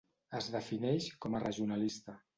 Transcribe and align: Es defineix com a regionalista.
Es 0.37 0.47
defineix 0.55 1.11
com 1.27 1.37
a 1.41 1.45
regionalista. 1.47 2.21